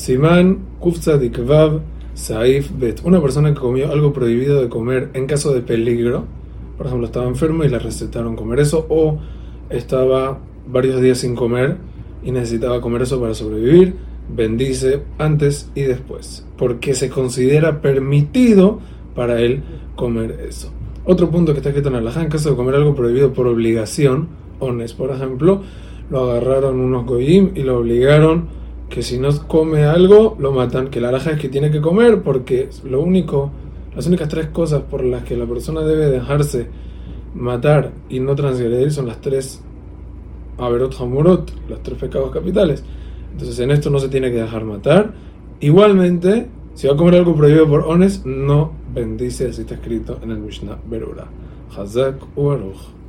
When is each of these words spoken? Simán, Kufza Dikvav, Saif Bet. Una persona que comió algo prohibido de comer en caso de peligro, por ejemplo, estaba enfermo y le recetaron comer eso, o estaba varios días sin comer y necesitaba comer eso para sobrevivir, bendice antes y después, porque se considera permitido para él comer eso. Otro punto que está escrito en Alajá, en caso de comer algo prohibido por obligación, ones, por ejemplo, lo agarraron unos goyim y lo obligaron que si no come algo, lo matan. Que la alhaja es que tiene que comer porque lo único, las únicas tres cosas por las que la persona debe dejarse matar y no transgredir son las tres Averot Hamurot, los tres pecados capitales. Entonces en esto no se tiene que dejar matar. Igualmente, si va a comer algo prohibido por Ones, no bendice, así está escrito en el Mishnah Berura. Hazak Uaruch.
Simán, 0.00 0.60
Kufza 0.78 1.18
Dikvav, 1.18 1.82
Saif 2.14 2.70
Bet. 2.78 3.02
Una 3.04 3.20
persona 3.20 3.52
que 3.52 3.60
comió 3.60 3.92
algo 3.92 4.14
prohibido 4.14 4.62
de 4.62 4.70
comer 4.70 5.10
en 5.12 5.26
caso 5.26 5.52
de 5.52 5.60
peligro, 5.60 6.24
por 6.78 6.86
ejemplo, 6.86 7.06
estaba 7.06 7.28
enfermo 7.28 7.64
y 7.64 7.68
le 7.68 7.78
recetaron 7.78 8.34
comer 8.34 8.60
eso, 8.60 8.86
o 8.88 9.18
estaba 9.68 10.38
varios 10.66 11.02
días 11.02 11.18
sin 11.18 11.34
comer 11.34 11.76
y 12.24 12.30
necesitaba 12.30 12.80
comer 12.80 13.02
eso 13.02 13.20
para 13.20 13.34
sobrevivir, 13.34 13.94
bendice 14.34 15.02
antes 15.18 15.70
y 15.74 15.82
después, 15.82 16.46
porque 16.56 16.94
se 16.94 17.10
considera 17.10 17.82
permitido 17.82 18.80
para 19.14 19.42
él 19.42 19.62
comer 19.96 20.46
eso. 20.48 20.72
Otro 21.04 21.30
punto 21.30 21.52
que 21.52 21.58
está 21.58 21.68
escrito 21.68 21.90
en 21.90 21.96
Alajá, 21.96 22.22
en 22.22 22.30
caso 22.30 22.48
de 22.48 22.56
comer 22.56 22.74
algo 22.74 22.94
prohibido 22.94 23.34
por 23.34 23.46
obligación, 23.46 24.28
ones, 24.60 24.94
por 24.94 25.10
ejemplo, 25.10 25.60
lo 26.08 26.30
agarraron 26.30 26.80
unos 26.80 27.04
goyim 27.04 27.50
y 27.54 27.64
lo 27.64 27.80
obligaron 27.80 28.59
que 28.90 29.02
si 29.02 29.18
no 29.18 29.30
come 29.46 29.84
algo, 29.84 30.36
lo 30.38 30.52
matan. 30.52 30.88
Que 30.88 31.00
la 31.00 31.08
alhaja 31.08 31.30
es 31.30 31.38
que 31.38 31.48
tiene 31.48 31.70
que 31.70 31.80
comer 31.80 32.22
porque 32.22 32.68
lo 32.84 33.00
único, 33.00 33.50
las 33.94 34.06
únicas 34.06 34.28
tres 34.28 34.48
cosas 34.48 34.82
por 34.82 35.04
las 35.04 35.22
que 35.22 35.36
la 35.36 35.46
persona 35.46 35.82
debe 35.82 36.06
dejarse 36.06 36.66
matar 37.34 37.92
y 38.08 38.18
no 38.18 38.34
transgredir 38.34 38.92
son 38.92 39.06
las 39.06 39.20
tres 39.20 39.62
Averot 40.58 41.00
Hamurot, 41.00 41.52
los 41.68 41.82
tres 41.82 41.98
pecados 41.98 42.32
capitales. 42.32 42.84
Entonces 43.32 43.58
en 43.60 43.70
esto 43.70 43.90
no 43.90 44.00
se 44.00 44.08
tiene 44.08 44.30
que 44.30 44.42
dejar 44.42 44.64
matar. 44.64 45.14
Igualmente, 45.60 46.48
si 46.74 46.88
va 46.88 46.94
a 46.94 46.96
comer 46.96 47.14
algo 47.14 47.34
prohibido 47.36 47.68
por 47.68 47.80
Ones, 47.82 48.26
no 48.26 48.72
bendice, 48.92 49.48
así 49.48 49.62
está 49.62 49.74
escrito 49.74 50.18
en 50.22 50.32
el 50.32 50.38
Mishnah 50.38 50.78
Berura. 50.88 51.28
Hazak 51.76 52.16
Uaruch. 52.36 52.99